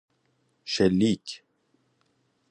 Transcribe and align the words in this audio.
شلیک 0.65 1.27